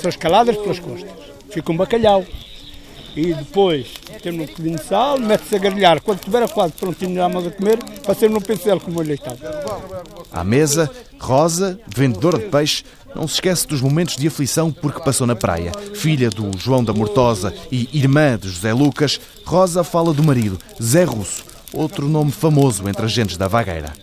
[0.00, 1.10] São escaladas pelas costas.
[1.50, 2.24] Fica um bacalhau.
[3.16, 6.02] E depois temos um bocadinho de sal, mete-se a grelhar.
[6.02, 9.34] Quando estiver a quase prontinho já a comer, passemos no pincel com molho de leitão.
[10.30, 15.26] À mesa, Rosa, vendedora de peixe, não se esquece dos momentos de aflição porque passou
[15.26, 15.72] na praia.
[15.94, 21.04] Filha do João da Mortosa e irmã de José Lucas, Rosa fala do marido, Zé
[21.04, 23.94] Russo, outro nome famoso entre as gentes da vagueira.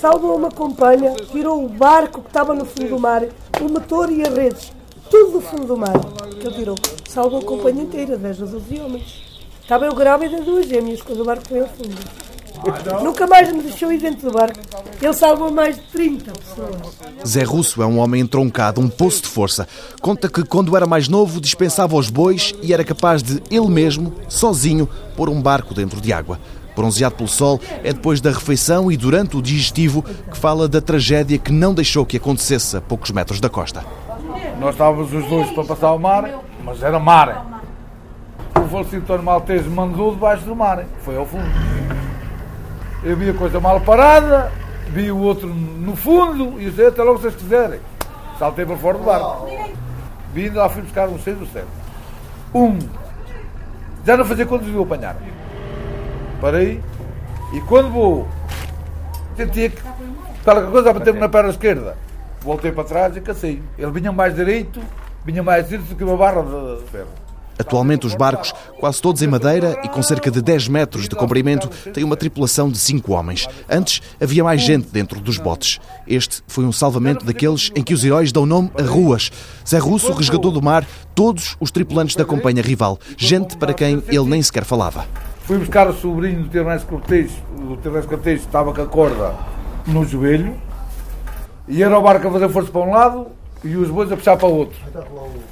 [0.00, 3.22] Salvou uma companhia, tirou o barco que estava no fundo do mar,
[3.60, 4.72] o motor e as redes,
[5.12, 5.92] tudo do fundo do mar,
[6.40, 6.74] ele tirou.
[7.06, 9.22] Salvou a companhia inteira, 10 a 12 homens.
[9.60, 11.98] Estava eu grávida de duas gêmeas quando o barco foi ao fundo.
[13.04, 14.58] Nunca mais me deixou ir dentro do barco.
[15.02, 16.94] Ele salvou mais de 30 pessoas.
[17.26, 19.68] Zé Russo é um homem entroncado, um poço de força.
[20.00, 24.14] Conta que quando era mais novo dispensava os bois e era capaz de ele mesmo,
[24.30, 26.40] sozinho, pôr um barco dentro de água.
[26.74, 31.36] Bronzeado pelo sol, é depois da refeição e durante o digestivo que fala da tragédia
[31.36, 33.84] que não deixou que acontecesse a poucos metros da costa.
[34.58, 36.28] Nós estávamos os dois para passar o mar,
[36.64, 37.62] mas era mar.
[38.56, 41.50] O falecido Tony Maltese mandou debaixo do mar, foi ao fundo.
[43.02, 44.52] Eu vi a coisa mal parada,
[44.88, 47.80] vi o outro no fundo e disse, até logo vocês quiserem.
[48.38, 49.48] Saltei para fora do barco.
[50.32, 51.66] Vindo lá fui buscar um seis ou sete.
[52.54, 52.78] Um,
[54.04, 55.16] já não fazia quando viu apanhar.
[56.40, 56.82] Parei
[57.52, 58.28] e quando vou,
[59.36, 59.82] senti que
[60.44, 61.96] qualquer coisa a bater-me na perna esquerda.
[62.42, 63.62] Voltei para trás e cacei.
[63.78, 64.80] Ele vinha mais direito,
[65.24, 67.08] vinha mais direito do que uma barra de ferro.
[67.58, 71.68] Atualmente, os barcos, quase todos em madeira e com cerca de 10 metros de comprimento,
[71.92, 73.46] têm uma tripulação de 5 homens.
[73.70, 75.78] Antes, havia mais gente dentro dos botes.
[76.06, 79.30] Este foi um salvamento daqueles em que os heróis dão nome a ruas.
[79.68, 84.24] Zé Russo resgatou do mar todos os tripulantes da companhia rival, gente para quem ele
[84.24, 85.06] nem sequer falava.
[85.44, 87.30] Fui buscar o sobrinho do Terrense Cortês,
[87.70, 89.34] o Terrense Cortês estava com a corda
[89.86, 90.56] no joelho,
[91.68, 93.26] e era o barco a fazer força para um lado
[93.64, 94.78] e os bois a puxar para o outro.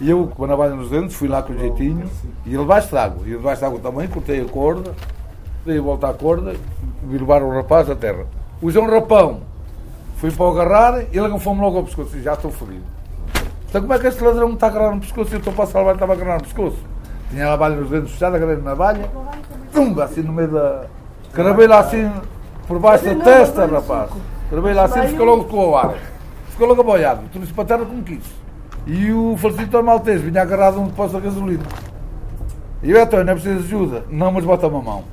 [0.01, 2.11] E eu, com a navalha nos dentes, fui lá com o jeitinho
[2.45, 3.23] e ele debaixo d'água.
[3.27, 4.93] E debaixo d'água também, cortei a corda,
[5.65, 6.55] dei a volta à corda
[7.09, 8.27] e levar o rapaz à terra.
[8.61, 9.41] O João Rapão
[10.17, 12.85] fui para o agarrar e ele agarrou-me logo ao pescoço e já estou fodido.
[13.69, 15.53] Então como é que este ladrão me está a agarrar no pescoço e eu estou
[15.53, 16.79] para salvar e estava a agarrar no pescoço?
[17.31, 19.09] Tinha a navalha nos dentes fechada, agarrei na navalha,
[19.73, 20.87] tumba, assim no meio da...
[21.33, 22.11] Cravei lá assim
[22.67, 24.11] por baixo da testa, rapaz.
[24.51, 25.95] Cravei lá assim, ficou logo com o ar.
[26.51, 28.25] Ficou logo aboiado, trouxe para a terra como quis.
[28.87, 31.65] E o falecido maltês vinha agarrado a um depósito de gasolina.
[32.83, 34.05] E eu, então, não é preciso ajuda.
[34.11, 35.05] Não, mas bota-me a mão.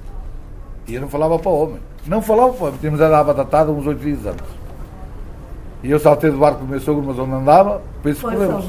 [0.88, 1.80] E eu não falava para o homem.
[2.06, 2.80] Não falava para o homem.
[2.80, 4.45] Tínhamos a dar a batatada uns oito dias antes.
[5.84, 8.65] E eu saltei do barco do meu sogro, mas onde andava, penso problemas.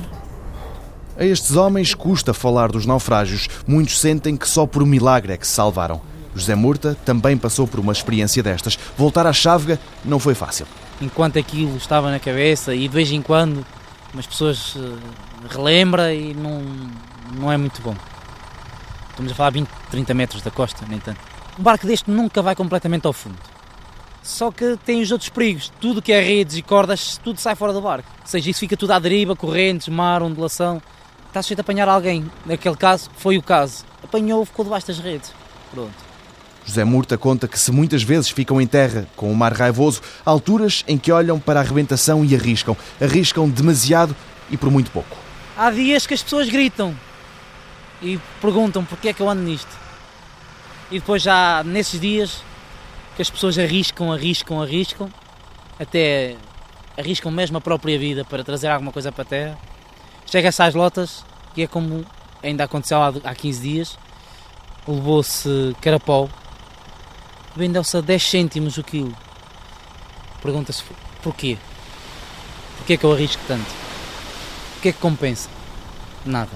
[1.16, 3.48] A estes homens custa falar dos naufrágios.
[3.66, 6.00] Muitos sentem que só por um milagre é que se salvaram.
[6.38, 8.78] José Murta também passou por uma experiência destas.
[8.96, 10.66] Voltar à chávega não foi fácil.
[11.00, 13.64] Enquanto aquilo estava na cabeça e de vez em quando
[14.16, 14.98] as pessoas uh,
[15.48, 16.62] relembra e não,
[17.34, 17.94] não é muito bom.
[19.10, 21.20] Estamos a falar 20, 30 metros da costa, nem tanto.
[21.58, 23.36] Um barco deste nunca vai completamente ao fundo.
[24.22, 25.72] Só que tem os outros perigos.
[25.80, 28.08] Tudo que é redes e cordas, tudo sai fora do barco.
[28.20, 30.80] Ou seja, isso fica tudo à deriva, correntes, mar, ondulação.
[31.26, 32.30] Está sujeito a apanhar alguém.
[32.46, 33.84] Naquele caso, foi o caso.
[34.04, 35.32] Apanhou, ficou debaixo das redes.
[35.70, 36.07] Pronto.
[36.68, 40.28] José Murta conta que se muitas vezes ficam em terra com o mar raivoso, há
[40.28, 42.76] alturas em que olham para a arrebentação e arriscam.
[43.00, 44.14] Arriscam demasiado
[44.50, 45.16] e por muito pouco.
[45.56, 46.94] Há dias que as pessoas gritam
[48.02, 49.74] e perguntam porquê é que eu ando nisto.
[50.90, 52.42] E depois já nesses dias
[53.16, 55.10] que as pessoas arriscam, arriscam, arriscam,
[55.80, 56.36] até
[56.98, 59.58] arriscam mesmo a própria vida para trazer alguma coisa para a terra.
[60.26, 62.04] Chega-se às lotas, que é como
[62.42, 63.98] ainda aconteceu há 15 dias,
[64.86, 66.28] levou-se carapau
[67.58, 69.16] vendeu-se a 10 cêntimos o quilo.
[70.40, 70.84] Pergunta-se
[71.20, 71.58] porquê?
[72.76, 73.66] Porquê é que eu arrisco tanto?
[74.74, 75.48] Porquê é que compensa?
[76.24, 76.52] Nada.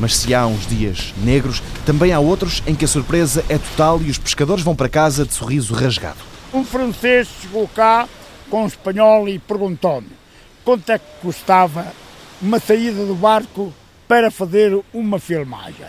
[0.00, 4.00] Mas se há uns dias negros, também há outros em que a surpresa é total
[4.00, 6.18] e os pescadores vão para casa de sorriso rasgado.
[6.54, 8.08] Um francês chegou cá
[8.48, 10.21] com um espanhol e perguntou-me
[10.64, 11.92] quanto é que custava
[12.40, 13.72] uma saída do barco
[14.08, 15.86] para fazer uma filmagem.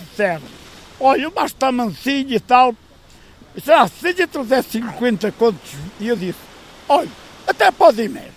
[0.00, 0.42] Disseram,
[1.00, 2.74] olha, mas está mansinho e tal.
[3.56, 5.72] Já, seja 350 contos.
[5.98, 6.38] E eu disse,
[6.88, 7.08] olha,
[7.46, 8.34] até pode ir mesmo.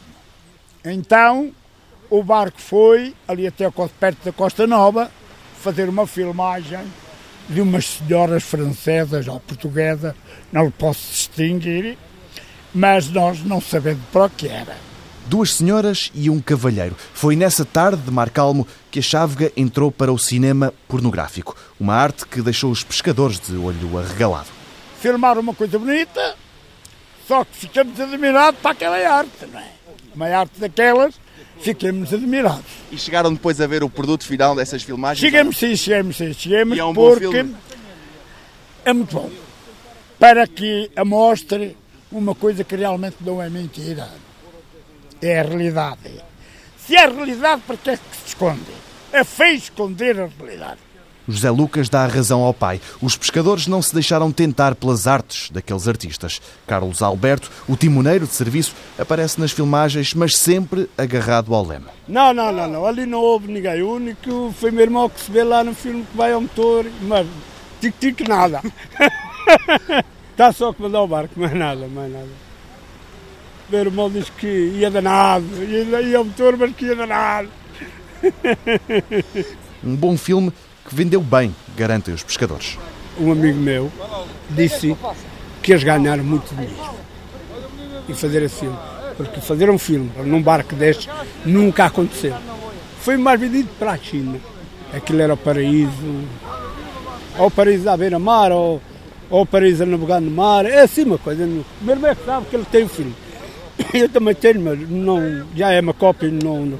[0.85, 1.51] Então,
[2.09, 5.11] o barco foi ali até perto da Costa Nova
[5.59, 6.79] fazer uma filmagem
[7.49, 10.13] de umas senhoras francesas ou portuguesas,
[10.51, 11.97] não lhe posso distinguir,
[12.73, 14.86] mas nós não sabemos para o que era.
[15.27, 16.95] Duas senhoras e um cavalheiro.
[17.13, 21.93] Foi nessa tarde de Mar Calmo que a Chávega entrou para o cinema pornográfico, uma
[21.95, 24.47] arte que deixou os pescadores de olho arregalado.
[25.01, 26.35] Filmar uma coisa bonita,
[27.27, 29.67] só que ficamos admirados para aquela arte, não é?
[30.15, 31.15] Uma arte daquelas,
[31.59, 32.63] ficamos admirados.
[32.89, 35.19] E chegaram depois a ver o produto final dessas filmagens?
[35.19, 37.55] Chegamos sim, chegamos sim, chegamos E é um bom porque filme?
[38.85, 39.29] é muito bom.
[40.17, 41.75] Para que amostre
[42.11, 44.09] uma coisa que realmente não é mentira.
[45.21, 46.23] É a realidade.
[46.77, 48.61] Se é realidade, para que é que se esconde?
[49.11, 50.87] É feio esconder a realidade.
[51.27, 52.79] José Lucas dá a razão ao pai.
[53.01, 56.41] Os pescadores não se deixaram tentar pelas artes daqueles artistas.
[56.65, 61.87] Carlos Alberto, o timoneiro de serviço, aparece nas filmagens, mas sempre agarrado ao leme.
[62.07, 62.85] Não, não, não, não.
[62.85, 63.81] Ali não houve ninguém.
[63.81, 66.85] O único foi meu irmão que se vê lá no filme que vai ao motor,
[67.01, 67.27] mas
[67.81, 68.61] tic-tic nada.
[70.31, 72.46] Está só que mandar o barco, mais nada, mais nada.
[73.69, 77.49] Meu irmão disse que ia danado, ia, ia ao motor, mas que ia danado.
[79.83, 80.51] Um bom filme
[80.87, 82.77] que vendeu bem, garantem os pescadores.
[83.19, 83.91] Um amigo meu
[84.51, 84.95] disse
[85.61, 86.75] que eles ganharam muito dinheiro
[88.07, 88.77] em fazer esse filme.
[89.17, 91.09] Porque fazer um filme num barco destes
[91.45, 92.35] nunca aconteceu.
[93.01, 94.39] Foi mais vendido para a China.
[94.93, 95.91] Aquilo era o paraíso.
[97.37, 98.81] Ou o paraíso à beira-mar, ou,
[99.29, 100.65] ou o paraíso a navegar no mar.
[100.65, 101.43] É assim uma coisa.
[101.43, 103.15] O meu irmão é que sabe que ele tem o filme.
[103.93, 106.29] Eu também tenho, mas não, já é uma cópia.
[106.29, 106.79] Não, não.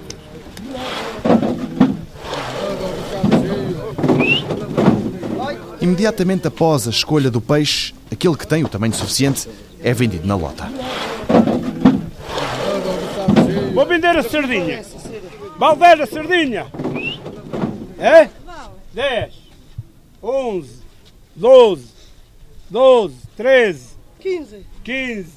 [5.80, 9.48] Imediatamente após a escolha do peixe, aquele que tem o tamanho suficiente
[9.82, 10.70] é vendido na lota.
[13.74, 14.84] Vou vender a sardinha.
[15.58, 16.68] Vale 10 a sardinha.
[18.00, 18.30] É?
[18.94, 19.34] 10,
[20.22, 20.70] 11,
[21.36, 21.86] 12,
[22.70, 24.66] 12, 13, 15.
[24.84, 25.28] 15,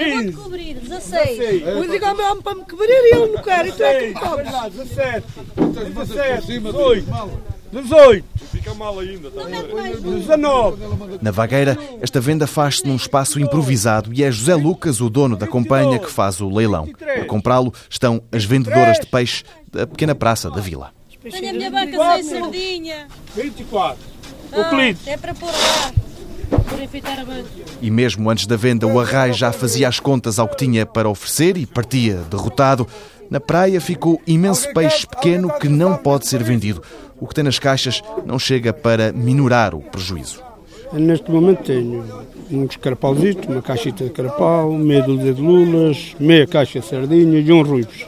[0.00, 0.32] Eu vou-te 15.
[0.32, 1.62] cobrir, 16.
[1.62, 3.66] Eu digo ao meu homem para me cobrir e ele não quer.
[3.66, 4.50] E tu é que me 16, cobres.
[4.72, 5.26] 17,
[5.94, 7.06] 17, 18,
[7.72, 8.24] 18.
[8.52, 10.78] Fica mal ainda, está 19.
[11.20, 15.46] Na vagueira, esta venda faz-se num espaço improvisado e é José Lucas, o dono da
[15.46, 16.88] companhia, que faz o leilão.
[17.20, 20.92] A comprá-lo estão as vendedoras de peixe da pequena praça da vila.
[21.22, 23.08] Tenho a minha banca sem sardinha.
[23.34, 23.98] 24.
[24.52, 24.70] Ah,
[25.06, 26.05] é para pôr lá.
[27.80, 31.08] E mesmo antes da venda, o arrai já fazia as contas ao que tinha para
[31.08, 32.86] oferecer e partia derrotado.
[33.30, 36.82] Na praia ficou imenso peixe pequeno que não pode ser vendido.
[37.20, 40.42] O que tem nas caixas não chega para minorar o prejuízo.
[40.92, 42.04] Neste momento tenho
[42.50, 47.52] uns carapauzitos, uma caixita de carapau, meia dúzia de lulas, meia caixa de sardinhas e
[47.52, 48.06] um ruivos.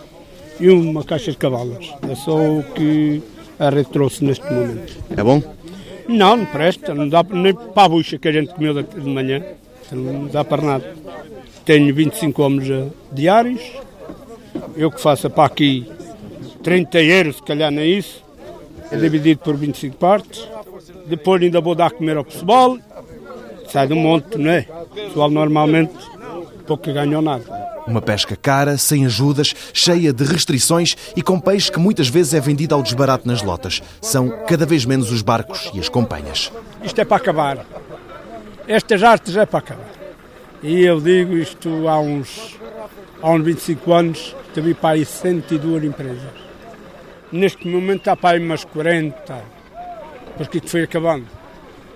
[0.61, 1.93] E uma caixa de cavalas.
[2.09, 3.23] É só o que
[3.59, 4.97] a rede trouxe neste momento.
[5.17, 5.43] É bom?
[6.09, 6.95] Não, não presta.
[6.95, 9.45] Não dá nem para a bucha que a gente comeu de manhã.
[9.93, 10.95] Não dá para nada.
[11.65, 13.61] Tenho 25 homens eh, diários.
[14.75, 15.87] Eu que faço para aqui
[16.63, 18.25] 30 euros, se calhar nem isso.
[18.91, 20.49] É dividido por 25 partes.
[21.07, 22.79] Depois ainda vou dar a comer ao pessoal.
[23.69, 24.67] Sai do monte, não é?
[24.83, 25.93] O pessoal normalmente
[26.69, 27.45] pouco ganham nada.
[27.87, 32.41] Uma pesca cara, sem ajudas, cheia de restrições e com peixe que muitas vezes é
[32.41, 33.83] vendido ao desbarato nas lotas.
[34.03, 36.53] São cada vez menos os barcos e as companhias.
[36.85, 37.65] Isto é para acabar.
[38.69, 39.91] Estas artes é para acabar.
[40.63, 42.59] E eu digo isto há uns,
[43.23, 46.49] há uns 25 anos, teve para aí 102 empresas.
[47.33, 49.43] Neste momento há para aí umas 40,
[50.37, 51.27] porque que foi acabando.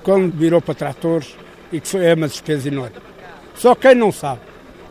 [0.03, 1.37] Quando virou para tratores,
[1.71, 2.97] e que foi é uma despesa enorme.
[3.55, 4.41] Só quem não sabe,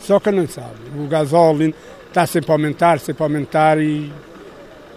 [0.02, 0.76] só quem não sabe.
[0.98, 1.74] O gasóleo
[2.08, 4.12] está sempre a aumentar, sempre a aumentar e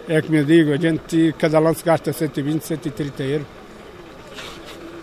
[0.09, 3.47] é como eu digo, a gente, cada lance gasta 120, 130 euros.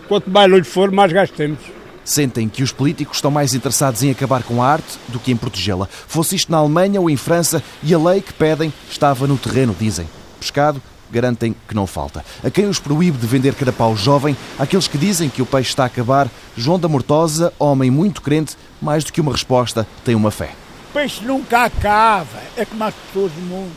[0.06, 1.58] Quanto mais longe for, mais gastamos.
[2.04, 5.36] Sentem que os políticos estão mais interessados em acabar com a arte do que em
[5.36, 5.86] protegê-la.
[5.86, 9.74] Fosse isto na Alemanha ou em França, e a lei que pedem estava no terreno,
[9.78, 10.08] dizem.
[10.38, 10.82] Pescado,
[11.12, 12.24] garantem que não falta.
[12.42, 15.84] A quem os proíbe de vender carapau jovem, àqueles que dizem que o peixe está
[15.84, 20.30] a acabar, João da Mortosa, homem muito crente, mais do que uma resposta, tem uma
[20.30, 20.50] fé.
[20.90, 23.72] O peixe nunca acaba, é como as pessoas do mundo.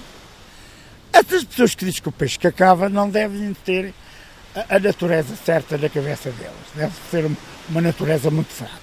[1.13, 3.93] Essas pessoas que dizem que o peixe que acaba não devem ter
[4.69, 6.55] a, natureza certa na cabeça delas.
[6.75, 7.31] Deve ser
[7.69, 8.73] uma natureza muito fraca.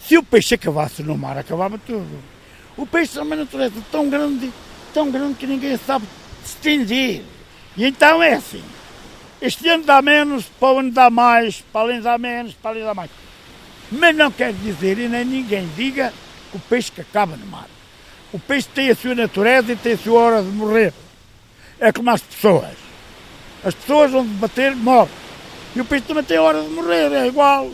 [0.00, 2.22] Se o peixe acabasse no mar, acabava tudo.
[2.76, 4.52] O peixe é uma natureza tão grande,
[4.92, 6.06] tão grande que ninguém sabe
[6.42, 7.22] distinguir.
[7.76, 8.62] E então é assim.
[9.40, 12.84] Este ano dá menos, para o ano dá mais, para além dá menos, para além
[12.84, 13.10] dá mais.
[13.90, 16.12] Mas não quer dizer, e nem ninguém diga,
[16.50, 17.68] que o peixe que acaba no mar.
[18.32, 20.92] O peixe tem a sua natureza e tem a sua hora de morrer.
[21.78, 22.74] É como as pessoas.
[23.62, 25.12] As pessoas vão bater, morrem.
[25.76, 27.70] E o peixe também tem a hora de morrer, é igual.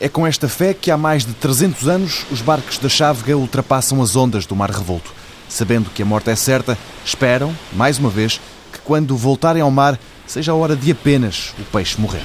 [0.00, 4.00] É com esta fé que há mais de 300 anos os barcos da Chávega ultrapassam
[4.02, 5.12] as ondas do mar revolto.
[5.48, 8.40] Sabendo que a morte é certa, esperam, mais uma vez,
[8.88, 12.24] quando voltarem ao mar seja a hora de apenas o peixe morrer.